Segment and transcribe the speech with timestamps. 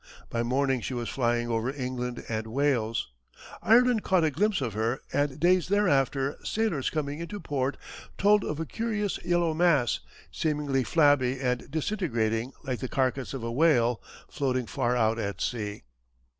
[0.31, 3.11] By morning she was flying over England and Wales.
[3.61, 7.77] Ireland caught a glimpse of her and days thereafter sailors coming into port
[8.17, 9.99] told of a curious yellow mass,
[10.31, 15.83] seemingly flabby and disintegrating like the carcass of a whale, floating far out at sea.